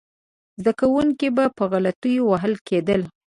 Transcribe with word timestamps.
زده 0.61 0.73
کوونکي 0.81 1.27
به 1.35 1.45
په 1.57 1.63
غلطیو 1.71 2.23
وهل 2.31 2.53
کېدل. 2.67 3.01